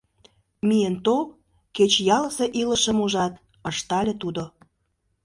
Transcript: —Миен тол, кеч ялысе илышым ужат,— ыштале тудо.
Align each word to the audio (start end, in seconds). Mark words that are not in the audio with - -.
—Миен 0.67 0.95
тол, 1.05 1.23
кеч 1.75 1.93
ялысе 2.15 2.45
илышым 2.61 2.97
ужат,— 3.05 3.33
ыштале 3.69 4.13
тудо. 4.21 4.43